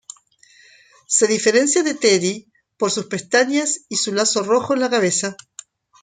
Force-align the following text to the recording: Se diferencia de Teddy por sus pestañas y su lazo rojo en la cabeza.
Se 1.05 1.27
diferencia 1.27 1.83
de 1.83 1.93
Teddy 1.93 2.51
por 2.75 2.89
sus 2.89 3.05
pestañas 3.05 3.81
y 3.87 3.97
su 3.97 4.11
lazo 4.11 4.41
rojo 4.41 4.73
en 4.73 4.79
la 4.79 4.89
cabeza. 4.89 5.37